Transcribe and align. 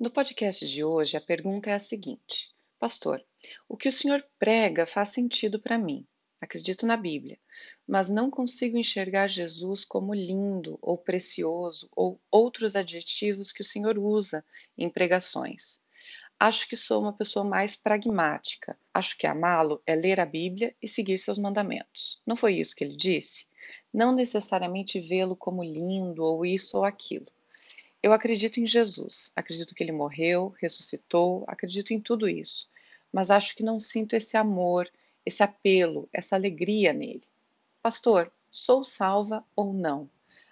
No 0.00 0.10
podcast 0.10 0.66
de 0.66 0.82
hoje, 0.82 1.14
a 1.18 1.20
pergunta 1.20 1.68
é 1.68 1.74
a 1.74 1.78
seguinte: 1.78 2.50
Pastor, 2.78 3.22
o 3.68 3.76
que 3.76 3.86
o 3.86 3.92
senhor 3.92 4.24
prega 4.38 4.86
faz 4.86 5.10
sentido 5.10 5.60
para 5.60 5.76
mim. 5.76 6.06
Acredito 6.40 6.86
na 6.86 6.96
Bíblia, 6.96 7.38
mas 7.86 8.08
não 8.08 8.30
consigo 8.30 8.78
enxergar 8.78 9.28
Jesus 9.28 9.84
como 9.84 10.14
lindo 10.14 10.78
ou 10.80 10.96
precioso 10.96 11.86
ou 11.94 12.18
outros 12.30 12.74
adjetivos 12.74 13.52
que 13.52 13.60
o 13.60 13.64
senhor 13.64 13.98
usa 13.98 14.42
em 14.78 14.88
pregações. 14.88 15.84
Acho 16.38 16.66
que 16.66 16.76
sou 16.76 17.02
uma 17.02 17.12
pessoa 17.12 17.44
mais 17.44 17.76
pragmática. 17.76 18.78
Acho 18.94 19.18
que 19.18 19.26
amá-lo 19.26 19.82
é 19.86 19.94
ler 19.94 20.18
a 20.18 20.24
Bíblia 20.24 20.74
e 20.80 20.88
seguir 20.88 21.18
seus 21.18 21.36
mandamentos. 21.36 22.22
Não 22.26 22.36
foi 22.36 22.54
isso 22.54 22.74
que 22.74 22.84
ele 22.84 22.96
disse? 22.96 23.48
Não 23.92 24.14
necessariamente 24.14 24.98
vê-lo 24.98 25.36
como 25.36 25.62
lindo 25.62 26.24
ou 26.24 26.46
isso 26.46 26.78
ou 26.78 26.86
aquilo. 26.86 27.26
Eu 28.02 28.12
acredito 28.12 28.58
em 28.58 28.66
Jesus, 28.66 29.32
acredito 29.36 29.74
que 29.74 29.82
ele 29.82 29.92
morreu, 29.92 30.54
ressuscitou, 30.60 31.44
acredito 31.46 31.92
em 31.92 32.00
tudo 32.00 32.28
isso, 32.28 32.68
mas 33.12 33.30
acho 33.30 33.54
que 33.54 33.62
não 33.62 33.78
sinto 33.78 34.14
esse 34.14 34.36
amor, 34.36 34.90
esse 35.24 35.42
apelo, 35.42 36.08
essa 36.12 36.34
alegria 36.34 36.92
nele. 36.92 37.22
Pastor, 37.82 38.32
sou 38.50 38.82
salva 38.82 39.44
ou 39.54 39.72
não? 39.72 40.08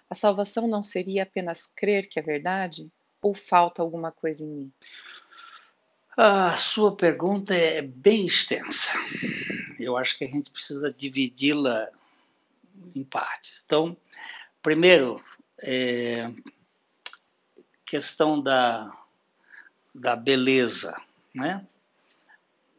A 0.09 0.15
salvação 0.15 0.67
não 0.67 0.83
seria 0.83 1.23
apenas 1.23 1.65
crer 1.65 2.07
que 2.07 2.19
é 2.19 2.21
verdade? 2.21 2.91
Ou 3.21 3.33
falta 3.33 3.81
alguma 3.81 4.11
coisa 4.11 4.43
em 4.43 4.49
mim? 4.49 4.73
A 6.17 6.57
sua 6.57 6.95
pergunta 6.95 7.55
é 7.55 7.81
bem 7.81 8.25
extensa. 8.25 8.91
Eu 9.79 9.95
acho 9.95 10.17
que 10.17 10.25
a 10.25 10.27
gente 10.27 10.51
precisa 10.51 10.91
dividi-la 10.91 11.89
em 12.95 13.03
partes. 13.03 13.63
Então, 13.65 13.95
primeiro, 14.61 15.23
é, 15.59 16.31
questão 17.89 18.39
da, 18.39 18.95
da 19.95 20.15
beleza, 20.15 20.95
né? 21.33 21.65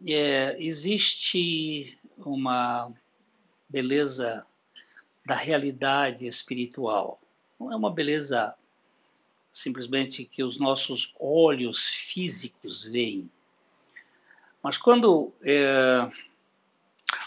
É, 0.07 0.57
existe 0.63 1.99
uma 2.17 2.93
beleza 3.69 4.47
da 5.27 5.35
realidade 5.35 6.29
espiritual. 6.29 7.21
Não 7.59 7.73
é 7.73 7.77
uma 7.77 7.93
beleza 7.93 8.55
simplesmente 9.53 10.25
que 10.25 10.45
os 10.45 10.57
nossos 10.59 11.13
olhos 11.19 11.89
físicos 11.89 12.85
veem. 12.85 13.29
Mas 14.63 14.79
quando 14.79 15.33
é, 15.43 16.09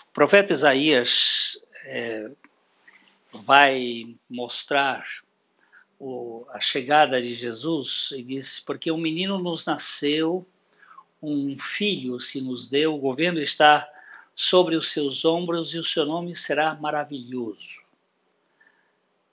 o 0.07 0.11
profeta 0.13 0.53
Isaías 0.53 1.59
é, 1.83 2.31
vai 3.33 4.15
mostrar 4.29 5.05
o, 6.03 6.45
a 6.49 6.59
chegada 6.59 7.21
de 7.21 7.33
Jesus 7.33 8.09
e 8.11 8.21
disse: 8.21 8.61
Porque 8.61 8.91
um 8.91 8.97
menino 8.97 9.39
nos 9.39 9.65
nasceu, 9.65 10.45
um 11.21 11.57
filho 11.57 12.19
se 12.19 12.41
nos 12.41 12.69
deu, 12.69 12.93
o 12.93 12.99
governo 12.99 13.39
está 13.39 13.89
sobre 14.35 14.75
os 14.75 14.91
seus 14.91 15.23
ombros 15.23 15.73
e 15.73 15.79
o 15.79 15.83
seu 15.83 16.05
nome 16.05 16.35
será 16.35 16.75
maravilhoso. 16.75 17.85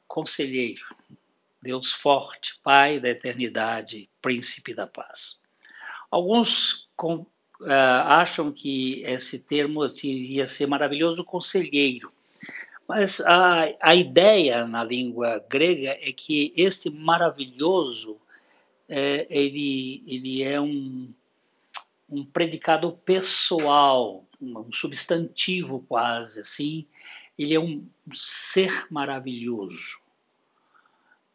Conselheiro, 0.06 0.84
Deus 1.60 1.92
forte, 1.92 2.60
Pai 2.62 3.00
da 3.00 3.08
eternidade, 3.08 4.08
Príncipe 4.22 4.72
da 4.72 4.86
paz. 4.86 5.40
Alguns 6.10 6.88
com, 6.96 7.26
uh, 7.60 8.04
acham 8.06 8.52
que 8.52 9.02
esse 9.02 9.38
termo 9.38 9.84
iria 10.04 10.46
ser 10.46 10.66
maravilhoso 10.66 11.24
conselheiro. 11.24 12.12
Mas 12.90 13.20
a, 13.20 13.72
a 13.80 13.94
ideia 13.94 14.66
na 14.66 14.82
língua 14.82 15.46
grega 15.48 15.96
é 16.00 16.12
que 16.12 16.52
este 16.56 16.90
maravilhoso 16.90 18.20
é, 18.88 19.28
ele, 19.30 20.02
ele 20.08 20.42
é 20.42 20.60
um, 20.60 21.14
um 22.08 22.24
predicado 22.24 22.90
pessoal, 23.04 24.26
um 24.42 24.72
substantivo 24.72 25.84
quase 25.88 26.40
assim. 26.40 26.84
Ele 27.38 27.54
é 27.54 27.60
um 27.60 27.86
ser 28.12 28.88
maravilhoso. 28.90 30.00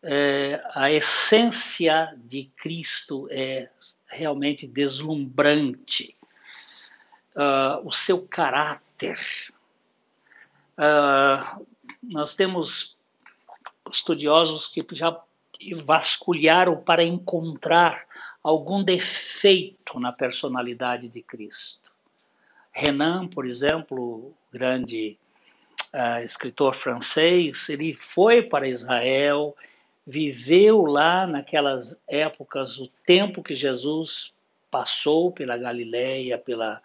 É, 0.03 0.61
a 0.75 0.91
essência 0.91 2.13
de 2.17 2.51
Cristo 2.57 3.29
é 3.31 3.69
realmente 4.07 4.67
deslumbrante. 4.67 6.17
Uh, 7.33 7.87
o 7.87 7.93
seu 7.93 8.27
caráter 8.27 9.17
Uh, 10.77 11.65
nós 12.03 12.35
temos 12.35 12.97
estudiosos 13.89 14.67
que 14.67 14.85
já 14.91 15.17
vasculharam 15.85 16.77
para 16.77 17.03
encontrar 17.03 18.05
algum 18.43 18.83
defeito 18.83 19.99
na 19.99 20.11
personalidade 20.11 21.09
de 21.09 21.21
Cristo. 21.21 21.91
Renan, 22.71 23.27
por 23.27 23.45
exemplo, 23.45 24.33
grande 24.51 25.17
uh, 25.93 26.23
escritor 26.23 26.75
francês, 26.75 27.69
ele 27.69 27.95
foi 27.95 28.43
para 28.43 28.67
Israel, 28.67 29.55
viveu 30.05 30.85
lá 30.85 31.25
naquelas 31.25 32.01
épocas 32.07 32.77
o 32.77 32.87
tempo 33.05 33.41
que 33.41 33.55
Jesus 33.55 34.33
passou 34.69 35.31
pela 35.31 35.57
Galileia, 35.57 36.37
pela, 36.37 36.81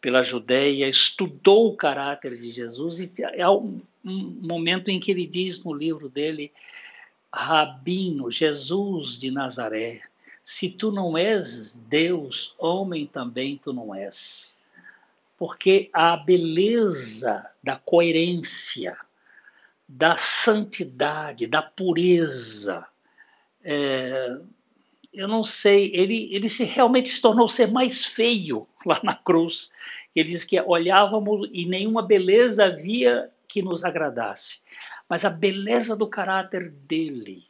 pela 0.00 0.22
Judéia, 0.22 0.88
estudou 0.88 1.68
o 1.68 1.76
caráter 1.76 2.36
de 2.36 2.52
Jesus, 2.52 2.98
e 3.00 3.42
há 3.42 3.50
um, 3.50 3.80
momento 4.04 4.88
em 4.88 4.98
que 4.98 5.10
ele 5.10 5.26
diz 5.26 5.62
no 5.62 5.74
livro 5.74 6.08
dele, 6.08 6.52
Rabino, 7.32 8.30
Jesus 8.30 9.18
de 9.18 9.30
Nazaré, 9.30 10.00
se 10.44 10.70
tu 10.70 10.90
não 10.90 11.16
és 11.16 11.76
Deus, 11.76 12.54
homem 12.58 13.06
também 13.06 13.60
tu 13.62 13.72
não 13.72 13.94
és. 13.94 14.58
Porque 15.38 15.88
a 15.92 16.16
beleza 16.16 17.48
da 17.62 17.76
coerência, 17.76 18.96
da 19.86 20.16
santidade, 20.16 21.46
da 21.46 21.62
pureza, 21.62 22.86
é, 23.62 24.38
eu 25.12 25.26
não 25.26 25.42
sei, 25.42 25.90
ele, 25.94 26.32
ele 26.32 26.48
se 26.48 26.62
realmente 26.64 27.08
se 27.08 27.20
tornou 27.20 27.48
ser 27.48 27.68
mais 27.70 28.04
feio 28.04 28.66
lá 28.86 29.00
na 29.02 29.14
cruz. 29.14 29.70
Ele 30.14 30.28
diz 30.28 30.44
que 30.44 30.60
olhávamos 30.60 31.48
e 31.52 31.66
nenhuma 31.66 32.02
beleza 32.02 32.66
havia 32.66 33.30
que 33.48 33.62
nos 33.62 33.84
agradasse. 33.84 34.62
Mas 35.08 35.24
a 35.24 35.30
beleza 35.30 35.96
do 35.96 36.06
caráter 36.06 36.70
dele, 36.70 37.44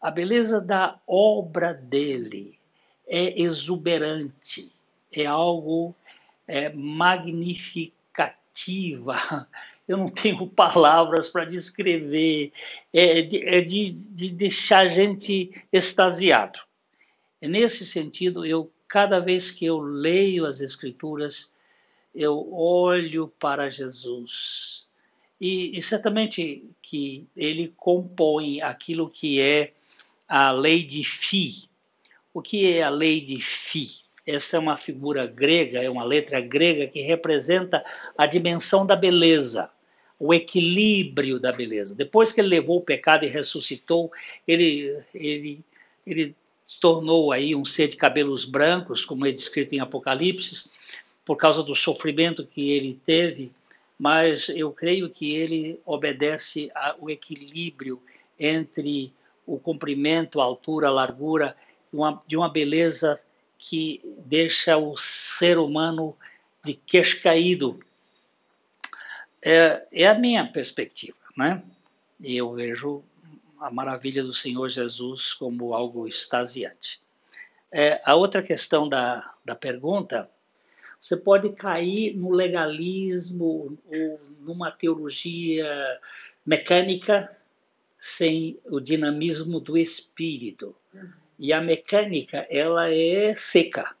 a 0.00 0.08
beleza 0.10 0.60
da 0.60 0.98
obra 1.06 1.74
dele 1.74 2.58
é 3.06 3.40
exuberante, 3.40 4.72
é 5.14 5.26
algo 5.26 5.94
é, 6.46 6.72
magnificativa. 6.72 9.46
Eu 9.86 9.98
não 9.98 10.08
tenho 10.08 10.46
palavras 10.48 11.28
para 11.28 11.44
descrever, 11.44 12.50
é, 12.92 13.18
é 13.56 13.60
de, 13.60 14.08
de 14.10 14.30
deixar 14.30 14.86
a 14.86 14.88
gente 14.88 15.50
extasiado. 15.72 16.60
Nesse 17.48 17.86
sentido, 17.86 18.44
eu 18.44 18.70
cada 18.88 19.18
vez 19.18 19.50
que 19.50 19.64
eu 19.64 19.80
leio 19.80 20.46
as 20.46 20.60
escrituras, 20.60 21.50
eu 22.14 22.52
olho 22.52 23.28
para 23.40 23.68
Jesus. 23.68 24.84
E, 25.40 25.76
e 25.76 25.82
certamente 25.82 26.64
que 26.80 27.26
ele 27.36 27.74
compõe 27.76 28.62
aquilo 28.62 29.10
que 29.10 29.40
é 29.40 29.72
a 30.28 30.52
lei 30.52 30.84
de 30.84 31.02
Fi. 31.02 31.68
O 32.32 32.40
que 32.40 32.72
é 32.72 32.82
a 32.82 32.88
lei 32.88 33.20
de 33.20 33.40
Fi? 33.40 34.04
Essa 34.26 34.56
é 34.56 34.60
uma 34.60 34.76
figura 34.76 35.26
grega, 35.26 35.82
é 35.82 35.90
uma 35.90 36.04
letra 36.04 36.40
grega 36.40 36.86
que 36.86 37.02
representa 37.02 37.84
a 38.16 38.26
dimensão 38.26 38.86
da 38.86 38.96
beleza, 38.96 39.70
o 40.18 40.32
equilíbrio 40.32 41.38
da 41.38 41.52
beleza. 41.52 41.94
Depois 41.94 42.32
que 42.32 42.40
ele 42.40 42.48
levou 42.48 42.78
o 42.78 42.84
pecado 42.84 43.24
e 43.24 43.28
ressuscitou, 43.28 44.10
ele, 44.46 44.98
ele, 45.12 45.60
ele 46.06 46.34
se 46.74 46.80
tornou 46.80 47.30
aí 47.30 47.54
um 47.54 47.64
ser 47.64 47.88
de 47.88 47.96
cabelos 47.96 48.44
brancos, 48.44 49.04
como 49.04 49.24
é 49.24 49.30
descrito 49.30 49.74
em 49.74 49.80
Apocalipse, 49.80 50.68
por 51.24 51.36
causa 51.36 51.62
do 51.62 51.74
sofrimento 51.74 52.44
que 52.44 52.72
ele 52.72 53.00
teve, 53.06 53.52
mas 53.96 54.48
eu 54.48 54.72
creio 54.72 55.08
que 55.08 55.34
ele 55.34 55.80
obedece 55.86 56.70
ao 56.74 57.08
equilíbrio 57.08 58.02
entre 58.38 59.12
o 59.46 59.58
comprimento, 59.58 60.40
a 60.40 60.44
altura, 60.44 60.88
a 60.88 60.90
largura, 60.90 61.56
uma, 61.92 62.20
de 62.26 62.36
uma 62.36 62.48
beleza 62.48 63.22
que 63.56 64.00
deixa 64.26 64.76
o 64.76 64.96
ser 64.96 65.58
humano 65.58 66.16
de 66.64 66.74
queixo 66.74 67.22
caído. 67.22 67.78
É, 69.40 69.86
é 69.92 70.06
a 70.08 70.14
minha 70.14 70.44
perspectiva, 70.50 71.16
né? 71.36 71.62
Eu 72.22 72.52
vejo 72.52 73.04
a 73.64 73.70
maravilha 73.70 74.22
do 74.22 74.34
Senhor 74.34 74.68
Jesus 74.68 75.32
como 75.32 75.72
algo 75.72 76.06
extasiante. 76.06 77.00
É, 77.72 78.00
a 78.04 78.14
outra 78.14 78.42
questão 78.42 78.88
da, 78.88 79.34
da 79.42 79.54
pergunta, 79.54 80.30
você 81.00 81.16
pode 81.16 81.50
cair 81.50 82.14
no 82.14 82.30
legalismo 82.30 83.78
ou 83.86 84.20
numa 84.40 84.70
teologia 84.70 85.98
mecânica 86.44 87.34
sem 87.98 88.60
o 88.66 88.78
dinamismo 88.78 89.58
do 89.58 89.78
espírito. 89.78 90.76
e 91.38 91.52
a 91.52 91.60
mecânica 91.60 92.46
ela 92.50 92.90
é 92.90 93.34
seca. 93.34 93.96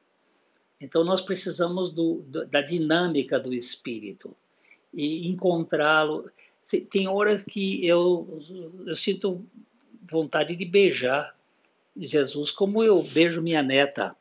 Então 0.78 1.02
nós 1.02 1.22
precisamos 1.22 1.90
do, 1.90 2.22
da 2.50 2.60
dinâmica 2.60 3.40
do 3.40 3.54
espírito 3.54 4.36
e 4.92 5.26
encontrá-lo. 5.26 6.30
Tem 6.90 7.06
horas 7.08 7.42
que 7.42 7.86
eu, 7.86 8.42
eu 8.86 8.96
sinto 8.96 9.44
vontade 10.02 10.56
de 10.56 10.64
beijar 10.64 11.34
Jesus 11.96 12.50
como 12.50 12.82
eu 12.82 13.02
beijo 13.02 13.40
minha 13.40 13.62
neta 13.62 14.16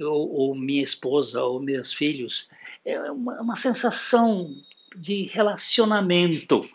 ou, 0.00 0.30
ou 0.30 0.54
minha 0.54 0.82
esposa 0.82 1.42
ou 1.42 1.60
meus 1.60 1.92
filhos. 1.92 2.48
É 2.84 3.10
uma, 3.10 3.40
uma 3.40 3.56
sensação 3.56 4.54
de 4.94 5.24
relacionamento. 5.24 6.68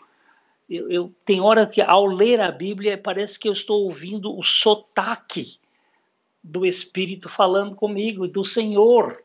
Eu, 0.68 0.90
eu 0.90 1.14
tem 1.24 1.40
hora 1.40 1.66
que 1.66 1.80
ao 1.80 2.06
ler 2.06 2.40
a 2.40 2.50
Bíblia 2.50 2.98
parece 2.98 3.38
que 3.38 3.48
eu 3.48 3.52
estou 3.52 3.84
ouvindo 3.84 4.36
o 4.36 4.42
sotaque 4.42 5.58
do 6.42 6.66
Espírito 6.66 7.28
falando 7.28 7.76
comigo, 7.76 8.26
do 8.26 8.44
Senhor. 8.44 9.22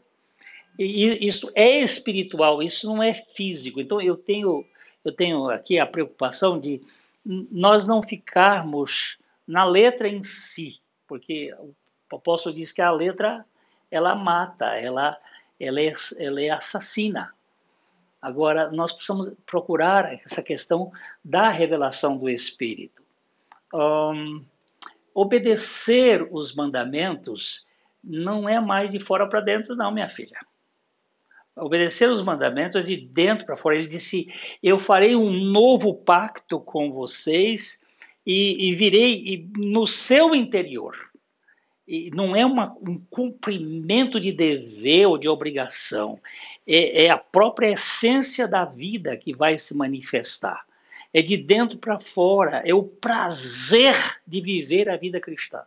E 0.77 1.25
isso 1.27 1.51
é 1.55 1.79
espiritual, 1.79 2.61
isso 2.61 2.85
não 2.85 3.01
é 3.01 3.13
físico. 3.13 3.81
Então 3.81 3.99
eu 3.99 4.15
tenho, 4.15 4.63
eu 5.07 5.13
tenho 5.13 5.49
aqui 5.49 5.79
a 5.79 5.85
preocupação 5.85 6.59
de 6.59 6.81
nós 7.25 7.87
não 7.87 8.03
ficarmos 8.03 9.17
na 9.47 9.63
letra 9.63 10.07
em 10.07 10.21
si, 10.21 10.81
porque 11.07 11.53
o 12.11 12.15
apóstolo 12.15 12.53
diz 12.53 12.73
que 12.73 12.81
a 12.81 12.91
letra 12.91 13.45
ela 13.89 14.15
mata, 14.15 14.77
ela, 14.77 15.17
ela, 15.57 15.81
é, 15.81 15.93
ela 16.17 16.41
é 16.41 16.49
assassina. 16.49 17.33
Agora, 18.21 18.69
nós 18.69 18.91
precisamos 18.91 19.31
procurar 19.45 20.11
essa 20.11 20.43
questão 20.43 20.91
da 21.23 21.49
revelação 21.49 22.17
do 22.17 22.29
Espírito. 22.29 23.01
Um, 23.73 24.43
obedecer 25.13 26.27
os 26.31 26.53
mandamentos 26.53 27.65
não 28.03 28.49
é 28.49 28.59
mais 28.59 28.91
de 28.91 28.99
fora 28.99 29.27
para 29.27 29.39
dentro, 29.39 29.75
não, 29.75 29.91
minha 29.91 30.09
filha. 30.09 30.37
Obedecer 31.57 32.09
os 32.11 32.21
mandamentos 32.21 32.85
de 32.85 32.95
dentro 32.95 33.45
para 33.45 33.57
fora. 33.57 33.75
Ele 33.75 33.87
disse: 33.87 34.27
Eu 34.61 34.79
farei 34.79 35.15
um 35.15 35.31
novo 35.31 35.93
pacto 35.93 36.59
com 36.59 36.91
vocês 36.91 37.81
e, 38.25 38.69
e 38.69 38.75
virei 38.75 39.23
e 39.25 39.49
no 39.57 39.87
seu 39.87 40.35
interior. 40.35 40.95
E 41.87 42.11
não 42.13 42.35
é 42.35 42.45
uma, 42.45 42.75
um 42.81 42.99
cumprimento 43.09 44.19
de 44.19 44.33
dever 44.33 45.07
ou 45.07 45.17
de 45.17 45.29
obrigação, 45.29 46.19
é, 46.67 47.05
é 47.05 47.09
a 47.09 47.17
própria 47.17 47.71
essência 47.71 48.45
da 48.45 48.65
vida 48.65 49.15
que 49.15 49.33
vai 49.33 49.57
se 49.57 49.75
manifestar. 49.75 50.65
É 51.13 51.21
de 51.21 51.37
dentro 51.37 51.77
para 51.77 51.99
fora, 52.01 52.61
é 52.65 52.73
o 52.73 52.83
prazer 52.83 53.95
de 54.27 54.41
viver 54.41 54.89
a 54.89 54.97
vida 54.97 55.21
cristã. 55.21 55.61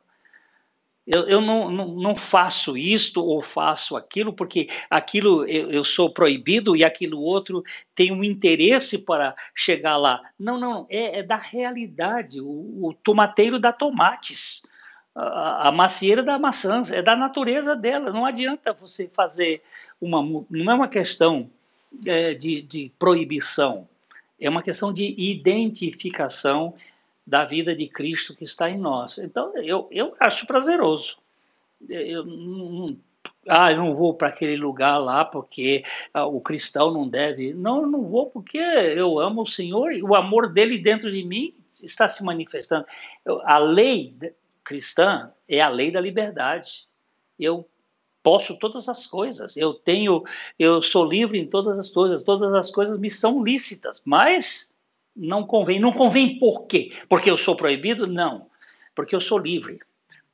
Eu, 1.10 1.28
eu 1.28 1.40
não, 1.40 1.68
não, 1.68 1.88
não, 1.88 2.16
faço 2.16 2.76
isto 2.78 3.20
ou 3.20 3.42
faço 3.42 3.96
aquilo 3.96 4.32
porque 4.32 4.68
aquilo 4.88 5.44
eu, 5.48 5.68
eu, 5.68 5.84
sou 5.84 6.08
proibido 6.08 6.76
e 6.76 6.84
aquilo 6.84 7.20
outro 7.20 7.64
tem 7.96 8.12
um 8.12 8.22
interesse 8.22 8.96
para 8.96 9.34
chegar 9.52 9.96
lá. 9.96 10.22
Não, 10.38 10.56
não, 10.56 10.86
é, 10.88 11.18
é 11.18 11.22
da 11.24 11.34
realidade. 11.34 12.40
O, 12.40 12.46
o, 12.46 12.94
tomateiro 13.02 13.58
dá 13.58 13.72
tomates, 13.72 14.62
a, 15.12 15.66
a 15.66 15.72
macieira 15.72 16.22
dá 16.22 16.38
maçãs, 16.38 16.92
é 16.92 17.02
da 17.02 17.16
natureza 17.16 17.74
dela. 17.74 18.12
Não 18.12 18.24
adianta 18.24 18.72
você 18.72 19.10
fazer 19.12 19.64
uma. 20.00 20.22
Não 20.48 20.72
é 20.72 20.74
uma 20.76 20.88
questão 20.88 21.50
é, 22.06 22.34
de, 22.34 22.62
de 22.62 22.92
proibição, 22.96 23.88
é 24.40 24.48
uma 24.48 24.62
questão 24.62 24.92
de 24.92 25.12
identificação 25.18 26.72
da 27.26 27.44
vida 27.44 27.74
de 27.74 27.86
Cristo 27.88 28.34
que 28.34 28.44
está 28.44 28.70
em 28.70 28.78
nós. 28.78 29.18
Então, 29.18 29.56
eu, 29.56 29.88
eu 29.90 30.14
acho 30.18 30.46
prazeroso. 30.46 31.16
Eu 31.88 32.24
não, 32.24 32.96
ah, 33.48 33.72
eu 33.72 33.78
não 33.78 33.94
vou 33.94 34.14
para 34.14 34.28
aquele 34.28 34.56
lugar 34.56 34.98
lá 34.98 35.24
porque 35.24 35.82
ah, 36.12 36.26
o 36.26 36.40
cristão 36.40 36.92
não 36.92 37.08
deve. 37.08 37.54
Não, 37.54 37.82
eu 37.82 37.86
não 37.86 38.02
vou 38.02 38.30
porque 38.30 38.58
eu 38.58 39.18
amo 39.18 39.42
o 39.42 39.46
Senhor 39.46 39.92
e 39.92 40.02
o 40.02 40.14
amor 40.14 40.52
dele 40.52 40.78
dentro 40.78 41.10
de 41.10 41.24
mim 41.24 41.54
está 41.82 42.08
se 42.08 42.22
manifestando. 42.22 42.86
Eu, 43.24 43.40
a 43.46 43.58
lei 43.58 44.14
cristã 44.62 45.32
é 45.48 45.60
a 45.60 45.68
lei 45.68 45.90
da 45.90 46.00
liberdade. 46.00 46.86
Eu 47.38 47.66
posso 48.22 48.56
todas 48.58 48.88
as 48.88 49.06
coisas. 49.06 49.56
Eu 49.56 49.72
tenho, 49.72 50.22
eu 50.58 50.82
sou 50.82 51.04
livre 51.04 51.38
em 51.38 51.46
todas 51.46 51.78
as 51.78 51.90
coisas. 51.90 52.22
Todas 52.22 52.52
as 52.52 52.70
coisas 52.70 52.98
me 52.98 53.08
são 53.08 53.42
lícitas, 53.42 54.02
mas 54.04 54.70
não 55.16 55.46
convém. 55.46 55.78
Não 55.80 55.92
convém 55.92 56.38
por 56.38 56.66
quê? 56.66 56.92
Porque 57.08 57.30
eu 57.30 57.36
sou 57.36 57.56
proibido? 57.56 58.06
Não, 58.06 58.46
porque 58.94 59.14
eu 59.14 59.20
sou 59.20 59.38
livre. 59.38 59.78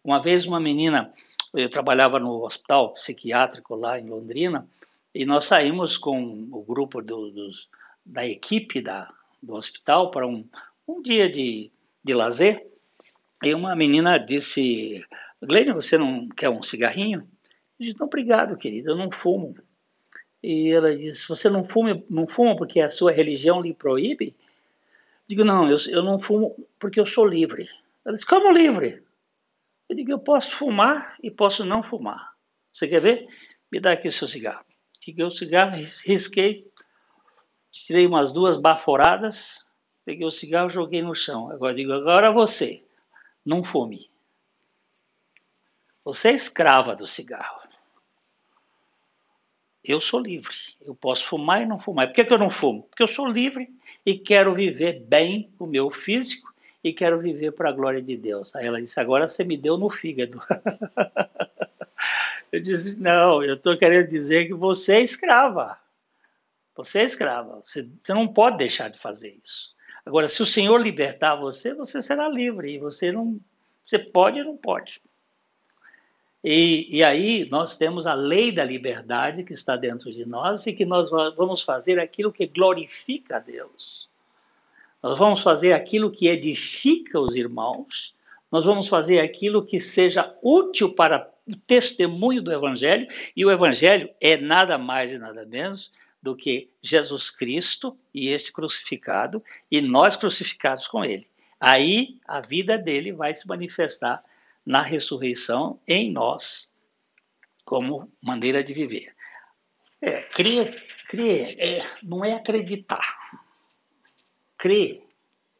Uma 0.02 0.20
vez 0.20 0.46
uma 0.46 0.60
menina, 0.60 1.12
eu 1.52 1.68
trabalhava 1.68 2.18
no 2.18 2.44
hospital 2.44 2.94
psiquiátrico 2.94 3.74
lá 3.74 3.98
em 3.98 4.08
Londrina, 4.08 4.68
e 5.14 5.24
nós 5.24 5.46
saímos 5.46 5.96
com 5.96 6.48
o 6.52 6.62
grupo 6.62 7.02
do, 7.02 7.30
dos, 7.30 7.68
da 8.04 8.26
equipe 8.26 8.80
da, 8.80 9.10
do 9.42 9.54
hospital 9.54 10.10
para 10.10 10.26
um, 10.26 10.44
um 10.86 11.02
dia 11.02 11.28
de, 11.28 11.70
de 12.04 12.14
lazer, 12.14 12.66
e 13.42 13.54
uma 13.54 13.74
menina 13.74 14.18
disse, 14.18 15.04
Glenn, 15.42 15.74
você 15.74 15.98
não 15.98 16.28
quer 16.28 16.48
um 16.48 16.62
cigarrinho? 16.62 17.20
Eu 17.78 17.86
disse, 17.86 17.98
não, 17.98 18.06
obrigado, 18.06 18.56
querida, 18.56 18.90
eu 18.90 18.96
não 18.96 19.10
fumo. 19.10 19.54
E 20.42 20.70
ela 20.70 20.94
disse, 20.94 21.28
você 21.28 21.48
não 21.48 21.64
fuma, 21.64 22.02
não 22.10 22.26
fuma 22.26 22.56
porque 22.56 22.80
a 22.80 22.88
sua 22.88 23.12
religião 23.12 23.60
lhe 23.60 23.74
proíbe? 23.74 24.34
Digo, 25.28 25.44
não, 25.44 25.68
eu, 25.68 25.76
eu 25.88 26.02
não 26.02 26.18
fumo 26.18 26.56
porque 26.78 27.00
eu 27.00 27.06
sou 27.06 27.26
livre. 27.26 27.68
Ela 28.04 28.14
disse, 28.14 28.26
como 28.26 28.52
livre? 28.52 29.04
Eu 29.88 29.96
digo, 29.96 30.12
eu 30.12 30.18
posso 30.18 30.54
fumar 30.54 31.16
e 31.22 31.30
posso 31.30 31.64
não 31.64 31.82
fumar. 31.82 32.32
Você 32.72 32.86
quer 32.86 33.00
ver? 33.00 33.28
Me 33.70 33.80
dá 33.80 33.92
aqui 33.92 34.08
o 34.08 34.12
seu 34.12 34.28
cigarro. 34.28 34.64
Tirei 35.00 35.24
o 35.24 35.30
cigarro, 35.30 35.76
risquei, 36.04 36.70
tirei 37.70 38.06
umas 38.06 38.32
duas 38.32 38.56
baforadas, 38.56 39.64
peguei 40.04 40.26
o 40.26 40.30
cigarro 40.30 40.70
joguei 40.70 41.02
no 41.02 41.14
chão. 41.14 41.50
Agora 41.50 41.74
digo, 41.74 41.92
agora 41.92 42.32
você, 42.32 42.84
não 43.44 43.62
fume. 43.62 44.10
Você 46.04 46.30
é 46.30 46.34
escrava 46.34 46.94
do 46.94 47.06
cigarro. 47.06 47.65
Eu 49.86 50.00
sou 50.00 50.20
livre. 50.20 50.54
Eu 50.84 50.94
posso 50.94 51.24
fumar 51.24 51.62
e 51.62 51.66
não 51.66 51.78
fumar. 51.78 52.08
Por 52.08 52.14
que, 52.14 52.24
que 52.24 52.32
eu 52.32 52.38
não 52.38 52.50
fumo? 52.50 52.82
Porque 52.84 53.02
eu 53.02 53.06
sou 53.06 53.26
livre 53.26 53.68
e 54.04 54.18
quero 54.18 54.52
viver 54.54 55.00
bem 55.00 55.50
o 55.58 55.66
meu 55.66 55.90
físico 55.90 56.52
e 56.82 56.92
quero 56.92 57.20
viver 57.20 57.52
para 57.52 57.68
a 57.68 57.72
glória 57.72 58.02
de 58.02 58.16
Deus. 58.16 58.54
Aí 58.56 58.66
ela 58.66 58.80
disse: 58.80 58.98
Agora 58.98 59.28
você 59.28 59.44
me 59.44 59.56
deu 59.56 59.76
no 59.76 59.88
fígado. 59.88 60.40
eu 62.50 62.60
disse: 62.60 63.00
Não, 63.00 63.42
eu 63.42 63.54
estou 63.54 63.76
querendo 63.76 64.08
dizer 64.08 64.46
que 64.46 64.54
você 64.54 64.94
é 64.94 65.00
escrava. 65.00 65.78
Você 66.74 67.00
é 67.00 67.04
escrava. 67.04 67.60
Você, 67.64 67.88
você 68.02 68.12
não 68.12 68.26
pode 68.26 68.58
deixar 68.58 68.88
de 68.88 68.98
fazer 68.98 69.38
isso. 69.42 69.74
Agora, 70.04 70.28
se 70.28 70.42
o 70.42 70.46
Senhor 70.46 70.80
libertar 70.80 71.36
você, 71.36 71.74
você 71.74 72.02
será 72.02 72.28
livre. 72.28 72.74
E 72.74 72.78
você 72.78 73.12
não. 73.12 73.40
Você 73.84 73.98
pode 73.98 74.40
ou 74.40 74.46
não 74.46 74.56
pode. 74.56 75.00
E, 76.44 76.86
e, 76.90 77.02
aí 77.02 77.48
nós 77.50 77.76
temos 77.76 78.06
a 78.06 78.14
lei 78.14 78.52
da 78.52 78.64
liberdade 78.64 79.42
que 79.42 79.52
está 79.52 79.76
dentro 79.76 80.12
de 80.12 80.24
nós 80.24 80.66
e 80.66 80.72
que 80.72 80.84
nós 80.84 81.10
vamos 81.10 81.62
fazer 81.62 81.98
aquilo 81.98 82.32
que 82.32 82.46
glorifica 82.46 83.36
a 83.36 83.40
Deus. 83.40 84.08
Nós 85.02 85.18
vamos 85.18 85.42
fazer 85.42 85.72
aquilo 85.72 86.10
que 86.10 86.28
edifica 86.28 87.20
os 87.20 87.36
irmãos, 87.36 88.14
nós 88.50 88.64
vamos 88.64 88.88
fazer 88.88 89.20
aquilo 89.20 89.64
que 89.64 89.80
seja 89.80 90.34
útil 90.42 90.94
para 90.94 91.30
o 91.46 91.56
testemunho 91.56 92.42
do 92.42 92.52
Evangelho, 92.52 93.06
e 93.36 93.44
o 93.44 93.50
Evangelho 93.50 94.08
é 94.20 94.36
nada 94.36 94.78
mais 94.78 95.12
e 95.12 95.18
nada 95.18 95.44
menos 95.44 95.92
do 96.22 96.34
que 96.34 96.70
Jesus 96.82 97.30
Cristo 97.30 97.96
e 98.12 98.28
este 98.28 98.52
crucificado, 98.52 99.42
e 99.70 99.80
nós 99.80 100.16
crucificados 100.16 100.88
com 100.88 101.04
ele. 101.04 101.26
Aí 101.60 102.18
a 102.26 102.40
vida 102.40 102.76
dele 102.76 103.12
vai 103.12 103.34
se 103.34 103.46
manifestar 103.46 104.22
na 104.66 104.82
ressurreição 104.82 105.80
em 105.86 106.10
nós 106.10 106.70
como 107.64 108.12
maneira 108.20 108.62
de 108.62 108.74
viver. 108.74 109.14
É, 110.00 110.22
crer, 110.22 110.86
crer 111.08 111.56
é, 111.58 111.98
não 112.02 112.24
é 112.24 112.34
acreditar. 112.34 113.16
Crer 114.58 115.02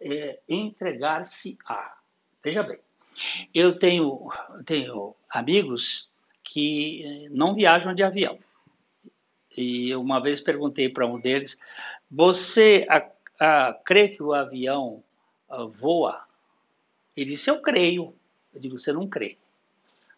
é 0.01 0.41
entregar-se 0.49 1.57
a. 1.65 1.97
Veja 2.43 2.63
bem, 2.63 2.79
eu 3.55 3.79
tenho, 3.79 4.29
tenho 4.65 5.15
amigos 5.31 6.09
que 6.45 7.29
não 7.31 7.55
viajam 7.55 7.95
de 7.95 8.03
avião. 8.03 8.39
E 9.57 9.95
uma 9.97 10.21
vez 10.21 10.41
perguntei 10.41 10.89
para 10.89 11.07
um 11.07 11.19
deles: 11.19 11.59
Você 12.11 12.87
a, 12.89 13.11
a, 13.41 13.75
crê 13.85 14.09
que 14.09 14.23
o 14.23 14.35
avião 14.35 15.03
ah, 15.49 15.65
voa? 15.65 16.25
Ele 17.17 17.31
disse: 17.31 17.51
Eu 17.51 17.63
creio. 17.63 18.15
Eu 18.57 18.61
digo, 18.61 18.79
você 18.79 18.91
não 18.91 19.07
crê. 19.07 19.37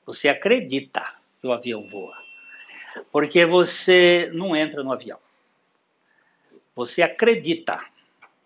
Você 0.07 0.29
acredita 0.29 1.05
que 1.41 1.47
o 1.49 1.53
avião 1.53 1.89
voa. 1.89 2.17
Porque 3.11 3.45
você 3.45 4.31
não 4.33 4.55
entra 4.55 4.85
no 4.85 4.93
avião. 4.93 5.19
Você 6.73 7.03
acredita. 7.03 7.85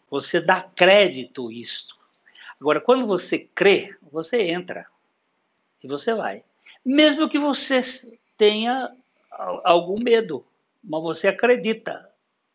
Você 0.09 0.41
dá 0.41 0.63
crédito 0.63 1.53
isto. 1.53 1.95
Agora, 2.59 2.81
quando 2.81 3.07
você 3.07 3.41
crê, 3.55 3.95
você 4.11 4.41
entra. 4.51 4.87
E 5.85 5.87
você 5.87 6.15
vai. 6.15 6.43
Mesmo 6.83 7.29
que 7.29 7.39
você 7.39 7.83
tenha 8.39 8.97
algum 9.63 10.03
medo, 10.03 10.43
mas 10.83 11.03
você 11.03 11.29
acredita. 11.29 12.11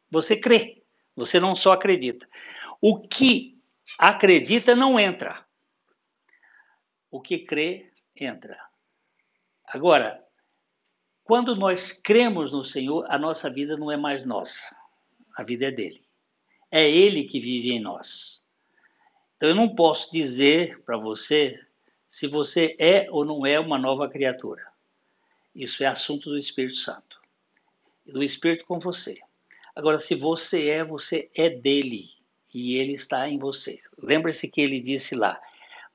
Você 0.09 0.35
crê. 0.35 0.81
Você 1.15 1.39
não 1.39 1.55
só 1.55 1.73
acredita. 1.73 2.27
O 2.81 2.99
que 2.99 3.55
acredita 3.99 4.75
não 4.75 4.99
entra. 4.99 5.45
O 7.09 7.21
que 7.21 7.39
crê 7.39 7.91
entra. 8.15 8.59
Agora, 9.65 10.23
quando 11.23 11.55
nós 11.55 11.91
cremos 11.91 12.51
no 12.51 12.63
Senhor, 12.63 13.05
a 13.09 13.17
nossa 13.17 13.49
vida 13.49 13.75
não 13.75 13.91
é 13.91 13.97
mais 13.97 14.25
nossa. 14.25 14.75
A 15.35 15.43
vida 15.43 15.67
é 15.67 15.71
dele. 15.71 16.01
É 16.71 16.89
ele 16.89 17.25
que 17.25 17.39
vive 17.39 17.71
em 17.71 17.79
nós. 17.79 18.41
Então 19.35 19.49
eu 19.49 19.55
não 19.55 19.75
posso 19.75 20.11
dizer 20.11 20.81
para 20.83 20.97
você 20.97 21.59
se 22.09 22.27
você 22.27 22.75
é 22.79 23.09
ou 23.11 23.23
não 23.23 23.45
é 23.45 23.59
uma 23.59 23.77
nova 23.77 24.09
criatura. 24.09 24.65
Isso 25.53 25.83
é 25.83 25.87
assunto 25.87 26.29
do 26.29 26.37
Espírito 26.37 26.77
Santo. 26.77 27.21
Do 28.05 28.23
Espírito 28.23 28.65
com 28.65 28.79
você. 28.79 29.19
Agora, 29.75 29.99
se 29.99 30.15
você 30.15 30.69
é, 30.69 30.83
você 30.83 31.29
é 31.35 31.49
dele 31.49 32.09
e 32.53 32.75
ele 32.75 32.93
está 32.93 33.29
em 33.29 33.37
você. 33.37 33.79
Lembre-se 33.97 34.47
que 34.47 34.61
ele 34.61 34.79
disse 34.79 35.13
lá: 35.13 35.39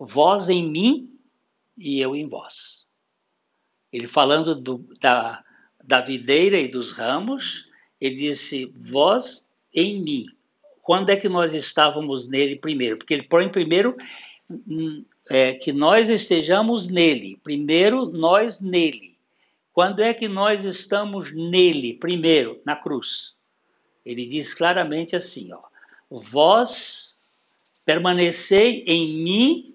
vós 0.04 0.48
em 0.48 0.68
mim 0.68 1.10
e 1.78 2.00
eu 2.00 2.14
em 2.16 2.26
vós. 2.26 2.84
Ele 3.92 4.08
falando 4.08 4.54
do, 4.54 4.78
da, 5.00 5.44
da 5.82 6.00
videira 6.00 6.58
e 6.58 6.68
dos 6.68 6.92
ramos, 6.92 7.68
ele 8.00 8.16
disse: 8.16 8.72
vós 8.74 9.46
em 9.74 10.02
mim. 10.02 10.26
Quando 10.82 11.10
é 11.10 11.16
que 11.16 11.28
nós 11.28 11.54
estávamos 11.54 12.28
nele 12.28 12.56
primeiro? 12.56 12.96
Porque 12.98 13.14
ele 13.14 13.22
põe 13.22 13.48
primeiro 13.48 13.96
hum, 14.50 15.04
é, 15.30 15.52
que 15.54 15.72
nós 15.72 16.10
estejamos 16.10 16.88
nele. 16.88 17.38
Primeiro, 17.42 18.06
nós 18.06 18.60
nele. 18.60 19.16
Quando 19.72 20.00
é 20.00 20.12
que 20.12 20.26
nós 20.26 20.64
estamos 20.64 21.32
nele? 21.32 21.94
Primeiro, 21.94 22.60
na 22.64 22.74
cruz. 22.74 23.34
Ele 24.04 24.26
diz 24.26 24.52
claramente 24.52 25.14
assim: 25.14 25.52
ó, 25.52 25.60
vós 26.10 27.16
permanecei 27.84 28.84
em 28.86 29.22
mim 29.22 29.72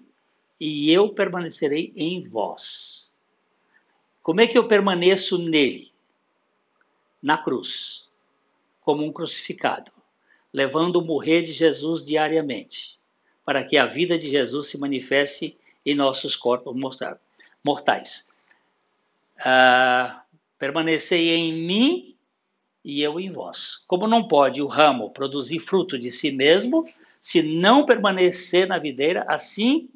e 0.60 0.92
eu 0.92 1.10
permanecerei 1.10 1.92
em 1.94 2.26
vós. 2.26 3.10
Como 4.22 4.40
é 4.40 4.46
que 4.46 4.58
eu 4.58 4.66
permaneço 4.66 5.38
nele? 5.38 5.92
Na 7.22 7.38
cruz, 7.38 8.06
como 8.82 9.04
um 9.04 9.12
crucificado, 9.12 9.90
levando 10.52 10.96
o 10.96 11.04
morrer 11.04 11.42
de 11.42 11.52
Jesus 11.52 12.04
diariamente, 12.04 12.98
para 13.44 13.64
que 13.64 13.76
a 13.76 13.86
vida 13.86 14.18
de 14.18 14.30
Jesus 14.30 14.68
se 14.68 14.78
manifeste 14.78 15.56
em 15.84 15.94
nossos 15.94 16.36
corpos 16.36 16.76
mortais. 17.64 18.28
Ah, 19.44 20.22
permanecei 20.58 21.30
em 21.30 21.52
mim 21.52 22.16
e 22.84 23.02
eu 23.02 23.18
em 23.18 23.32
vós. 23.32 23.82
Como 23.86 24.06
não 24.06 24.28
pode 24.28 24.60
o 24.62 24.66
ramo 24.66 25.10
produzir 25.10 25.60
fruto 25.60 25.98
de 25.98 26.12
si 26.12 26.30
mesmo, 26.30 26.86
se 27.20 27.42
não 27.42 27.84
permanecer 27.84 28.66
na 28.66 28.78
videira, 28.78 29.24
assim 29.28 29.88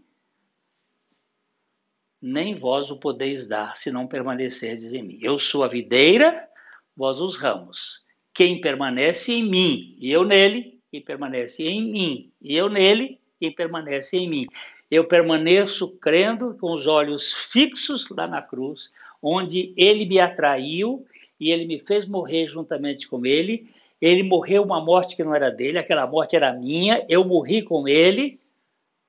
nem 2.23 2.55
vós 2.55 2.93
o 2.93 2.97
podeis 2.97 3.49
dar, 3.49 3.76
se 3.76 3.91
não 3.91 4.07
permanecerdes 4.07 4.95
em 4.95 5.02
mim. 5.02 5.19
Eu 5.21 5.41
sou 5.41 5.64
a 5.64 5.69
videira, 5.69 6.49
vós 6.97 7.21
os 7.21 7.37
ramos. 7.37 8.05
Quem 8.33 8.61
permanece 8.61 9.33
em 9.33 9.45
mim 9.45 9.97
e 9.99 10.11
eu 10.11 10.25
nele, 10.25 10.79
quem 10.91 11.02
permanece 11.02 11.67
em 11.67 11.83
mim 11.91 12.31
e 12.41 12.57
eu 12.57 12.69
nele, 12.69 13.19
quem 13.41 13.52
permanece 13.52 14.17
em 14.17 14.29
mim. 14.29 14.47
Eu 14.88 15.05
permaneço 15.05 15.88
crendo 15.88 16.55
com 16.61 16.73
os 16.73 16.87
olhos 16.87 17.33
fixos 17.33 18.09
lá 18.09 18.29
na 18.29 18.41
cruz, 18.41 18.93
onde 19.21 19.73
ele 19.76 20.07
me 20.07 20.21
atraiu 20.21 21.05
e 21.41 21.50
ele 21.50 21.64
me 21.64 21.81
fez 21.81 22.07
morrer 22.07 22.47
juntamente 22.47 23.09
com 23.09 23.26
ele. 23.26 23.69
Ele 24.00 24.23
morreu 24.23 24.62
uma 24.62 24.81
morte 24.85 25.17
que 25.17 25.25
não 25.25 25.35
era 25.35 25.50
dele, 25.50 25.79
aquela 25.79 26.07
morte 26.07 26.37
era 26.37 26.52
minha, 26.52 27.05
eu 27.09 27.25
morri 27.25 27.62
com 27.62 27.88
ele. 27.88 28.38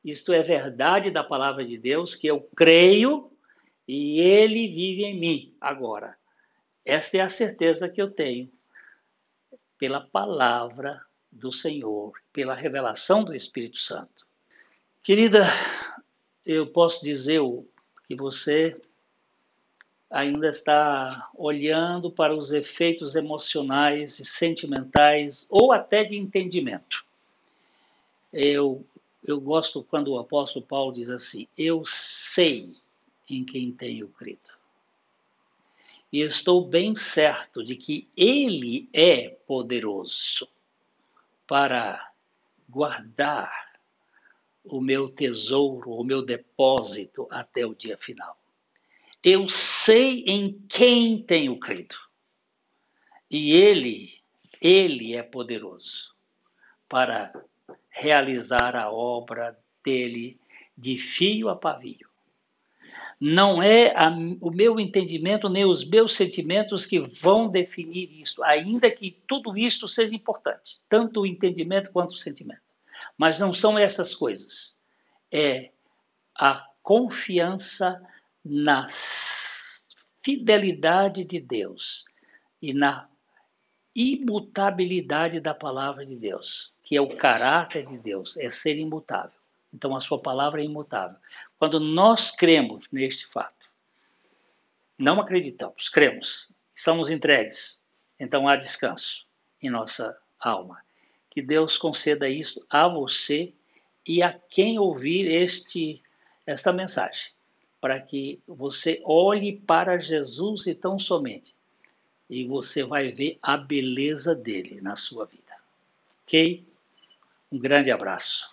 Isto 0.04 0.34
é 0.34 0.42
verdade 0.42 1.10
da 1.10 1.24
palavra 1.24 1.66
de 1.66 1.78
Deus, 1.78 2.16
que 2.16 2.28
eu 2.28 2.42
creio 2.56 3.32
e 3.88 4.20
ele 4.20 4.68
vive 4.68 5.04
em 5.04 5.20
mim 5.20 5.56
agora. 5.60 6.18
Esta 6.86 7.18
é 7.18 7.22
a 7.22 7.30
certeza 7.30 7.88
que 7.88 8.02
eu 8.02 8.12
tenho 8.12 8.52
pela 9.78 10.02
palavra 10.02 11.02
do 11.32 11.52
Senhor, 11.52 12.14
pela 12.32 12.54
revelação 12.54 13.24
do 13.24 13.34
Espírito 13.34 13.78
Santo. 13.78 14.26
Querida, 15.02 15.48
eu 16.46 16.68
posso 16.68 17.04
dizer 17.04 17.42
que 18.08 18.16
você 18.16 18.80
ainda 20.10 20.48
está 20.48 21.30
olhando 21.34 22.12
para 22.12 22.36
os 22.36 22.52
efeitos 22.52 23.16
emocionais 23.16 24.20
e 24.20 24.26
sentimentais 24.26 25.48
ou 25.50 25.72
até 25.74 26.04
de 26.04 26.16
entendimento. 26.16 27.04
Eu, 28.32 28.86
eu 29.26 29.40
gosto 29.40 29.84
quando 29.84 30.10
o 30.10 30.20
apóstolo 30.20 30.66
Paulo 30.66 30.94
diz 30.94 31.10
assim: 31.10 31.48
Eu 31.58 31.84
sei 31.86 32.70
em 33.30 33.44
quem 33.44 33.72
tenho 33.72 34.08
crido. 34.10 34.52
E 36.12 36.22
estou 36.22 36.68
bem 36.68 36.94
certo 36.94 37.64
de 37.64 37.76
que 37.76 38.08
Ele 38.16 38.90
é 38.94 39.30
poderoso 39.30 40.48
para 41.48 42.12
guardar 42.70 43.74
o 44.64 44.80
meu 44.80 45.10
tesouro, 45.10 45.92
o 45.92 46.04
meu 46.04 46.22
depósito 46.22 47.28
até 47.30 47.66
o 47.66 47.76
dia 47.76 47.98
final. 47.98 48.38
Eu 49.24 49.48
sei 49.48 50.24
em 50.26 50.62
quem 50.70 51.22
tenho 51.22 51.60
crido. 51.60 51.96
E 53.30 53.54
ele, 53.54 54.22
ele 54.62 55.16
é 55.16 55.24
poderoso 55.24 56.14
para 56.88 57.34
realizar 57.94 58.76
a 58.76 58.92
obra 58.92 59.58
dele 59.86 60.40
de 60.76 60.98
fio 60.98 61.48
a 61.48 61.56
pavio. 61.56 62.10
Não 63.20 63.62
é 63.62 63.94
a, 63.96 64.10
o 64.42 64.52
meu 64.52 64.80
entendimento 64.80 65.48
nem 65.48 65.64
os 65.64 65.86
meus 65.86 66.16
sentimentos 66.16 66.86
que 66.86 67.00
vão 67.00 67.48
definir 67.48 68.12
isso, 68.20 68.44
ainda 68.44 68.90
que 68.92 69.12
tudo 69.28 69.56
isso 69.58 69.88
seja 69.88 70.14
importante, 70.14 70.82
tanto 70.90 71.22
o 71.22 71.26
entendimento 71.26 71.92
quanto 71.92 72.12
o 72.12 72.18
sentimento. 72.18 72.62
Mas 73.18 73.40
não 73.40 73.54
são 73.54 73.78
essas 73.78 74.16
coisas. 74.16 74.76
É 75.32 75.70
a 76.38 76.68
confiança 76.82 78.02
na 78.44 78.88
fidelidade 80.24 81.24
de 81.24 81.40
Deus 81.40 82.04
e 82.62 82.74
na 82.74 83.08
imutabilidade 83.96 85.40
da 85.40 85.54
palavra 85.54 86.06
de 86.06 86.16
Deus, 86.16 86.73
que 86.84 86.96
é 86.96 87.02
o 87.02 87.16
caráter 87.16 87.86
de 87.86 87.98
Deus, 87.98 88.38
é 88.38 88.52
ser 88.52 88.78
imutável. 88.78 89.38
Então 89.74 89.96
a 89.96 90.00
sua 90.00 90.20
palavra 90.20 90.62
é 90.62 90.66
imutável. 90.66 91.18
Quando 91.58 91.80
nós 91.80 92.30
cremos 92.30 92.86
neste 92.92 93.26
fato, 93.28 93.72
não 94.98 95.20
acreditamos, 95.20 95.90
cremos, 95.90 96.52
estamos 96.76 97.10
entregues, 97.10 97.82
então 98.20 98.48
há 98.48 98.56
descanso 98.56 99.26
em 99.62 99.70
nossa 99.70 100.16
alma. 100.40 100.82
Que 101.32 101.42
Deus 101.42 101.78
conceda 101.78 102.30
isso 102.30 102.64
a 102.70 102.88
você 102.88 103.54
e 104.08 104.22
a 104.22 104.34
quem 104.34 104.78
ouvir 104.78 105.26
este 105.26 106.02
esta 106.46 106.74
mensagem 106.74 107.32
para 107.84 108.00
que 108.00 108.42
você 108.48 109.02
olhe 109.04 109.60
para 109.60 109.98
Jesus 109.98 110.68
e 110.68 110.74
tão 110.74 110.98
somente. 110.98 111.54
E 112.30 112.46
você 112.46 112.82
vai 112.84 113.12
ver 113.12 113.38
a 113.42 113.58
beleza 113.58 114.34
dele 114.34 114.80
na 114.80 114.96
sua 114.96 115.26
vida. 115.26 115.54
Ok? 116.24 116.66
Um 117.54 117.60
grande 117.60 117.92
abraço. 117.92 118.53